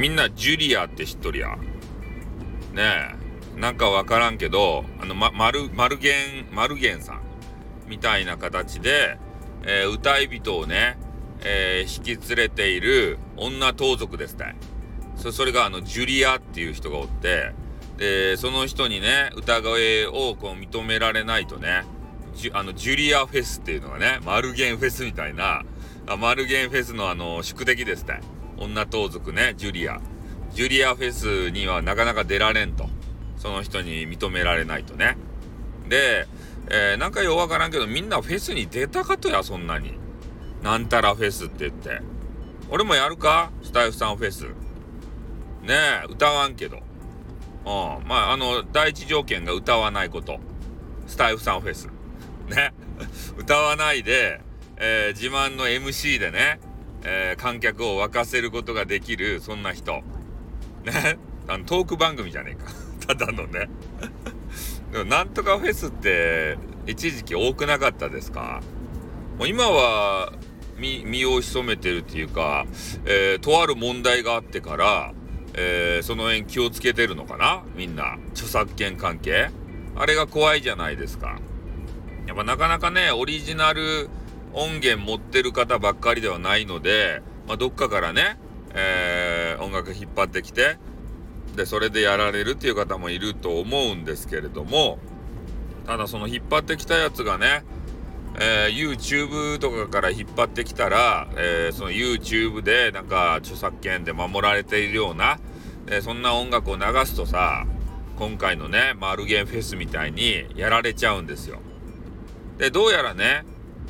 [0.00, 1.58] みんなジュリアって知っとるや。
[2.72, 3.16] ね
[3.56, 3.60] え。
[3.60, 6.14] なんかわからんけど、あの、ま、マル、マルゲ
[6.50, 7.20] ン、マルゲンさん
[7.86, 9.18] みたいな形で、
[9.62, 10.96] えー、歌い人をね、
[11.44, 14.56] えー、引き連れている女盗賊ですね。
[15.16, 17.52] そそれがあの、ジュリアっていう人がおって、
[17.98, 21.84] で、その人にね、歌声をこう認められないとね、
[22.34, 25.62] ジュあの、ジュリアフェスっていうのがね、マルゲンフェスみたいな、
[26.06, 28.20] あマルゲンフェスのあの、宿敵ですね。
[28.60, 30.00] 女盗賊ね、ジュリア。
[30.52, 32.88] ジュリアフェスにはなかなか出られんと。
[33.38, 35.16] その人に認められないとね。
[35.88, 36.26] で、
[36.68, 39.94] えー、なんかようわからんけど、みんなフェスに出たかとや、そんなに。
[40.62, 42.02] なんたらフェスって言って。
[42.68, 43.50] 俺もやるか？
[43.62, 44.44] スタイフさんフェス。
[45.62, 46.76] ねえ、歌わんけど。
[46.76, 48.06] うん。
[48.06, 50.38] まあ、あの、第一条件が歌わないこと。
[51.06, 51.88] スタイフさんフェス。
[52.48, 52.74] ね。
[53.38, 54.42] 歌わないで、
[54.76, 56.60] えー、自慢の MC でね、
[57.04, 60.02] えー、観客を沸かせることができる、そんな人。
[60.84, 61.18] ね？
[61.48, 62.70] あの、トーク番組じゃねえか。
[63.16, 63.68] ただのね。
[64.92, 68.60] でも、なんとかフェスって、一時期多くなかったですか？
[69.38, 70.32] もう今は、
[70.76, 72.66] 身、を潜めてるっていうか、
[73.04, 75.12] えー、とある問題があってから、
[75.54, 77.62] えー、その辺気をつけてるのかな？
[77.76, 78.16] みんな。
[78.32, 79.50] 著作権関係？
[79.96, 81.38] あれが怖いじゃないですか。
[82.26, 84.08] やっぱなかなかね、オリジナル
[84.52, 88.38] 音源持ってる方ばっかりではないので、まあ、どっかからね、
[88.74, 90.78] えー、音楽引っ張ってきて、
[91.56, 94.98] で、それでやられるっていう方もいると思うんですけれども、
[95.86, 97.64] ただその引っ張ってきたやつがね、
[98.38, 105.38] えー、YouTube とかから引っ張ってきたら、えー、その YouTube でなんか著作権で守られているような、
[105.88, 107.66] え、そんな音楽を流すとさ、
[108.16, 111.58] 今回のね、マルゲンフェスみたいにやられちゃうんですよ。
[112.58, 113.44] で、どうやらね、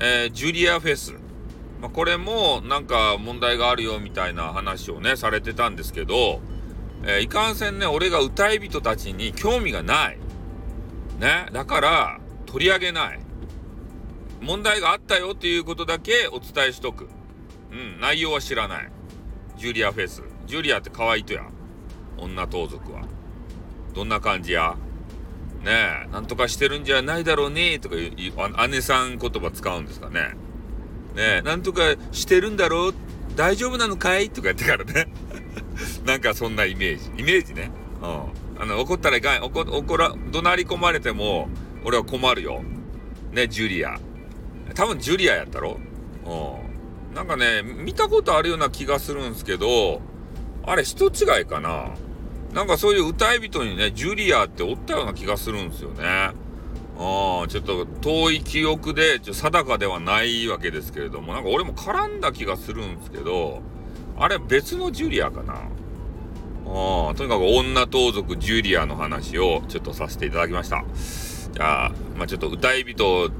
[0.00, 1.12] えジュリアフェス、
[1.80, 6.40] まあ、これもなんか問題があるよみたいな話をね、されてたんですけど、
[7.04, 10.18] えいかんせんね、俺が歌い人たちに興味がない。
[11.18, 13.20] ね、だから取り上げない。
[14.40, 17.08] 問題があったよっていうことだけお伝えしとく。
[17.70, 18.92] うん、内容は知らない。
[19.56, 20.22] ジュリアフェス。
[20.46, 21.44] ジュリアって可愛いとや。
[22.18, 23.02] 女盗賊は。
[23.94, 24.76] どんな感じや？
[25.64, 27.96] ねえ、なんとかしてるんじゃないだろうねとか、
[28.68, 30.34] 姉さん言葉使うんですかね。
[31.14, 32.94] ねえ、なんとかしてるんだろう
[33.36, 34.30] 大丈夫なのかい？
[34.30, 35.12] とか言ってからね。
[36.04, 37.22] なんかそんなイメージ。
[37.22, 37.70] イメージね。
[38.02, 38.62] うん。
[38.62, 39.42] あの、怒ったらいかん。
[39.42, 41.48] 怒、怒ら、怒鳴り込まれても、
[41.84, 42.62] 俺は困るよ。
[43.32, 43.98] ね、ジュリア。
[44.74, 45.78] 多分ジュリアやったろ？
[46.26, 47.14] うん。
[47.14, 50.00] なんかね、見たことあるような気がするんすけど、
[50.64, 51.90] あれ人違いかな？
[52.52, 56.04] なんかそういう歌い人にね、ジュリアっておったような気がするんですよね。
[56.04, 63.62] ああ、ちょっと遠い記憶で、ちょ定かではないわけですけれども、なんか俺も絡んだ気がするんですけど、
[64.18, 70.84] あれ別のジュリアかなああ、とにかく女盗賊ジュリアの話をちょっとさせていただきました。
[71.52, 73.30] じゃあ、まあちょっと歌い人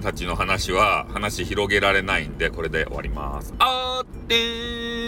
[0.00, 3.52] たちの話は話広げられないんで、これで終わります。
[3.58, 4.99] あーってー